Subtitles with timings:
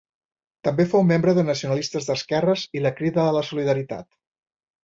[0.67, 4.09] També fou membre de Nacionalistes d'Esquerres i la Crida a la Solidaritat.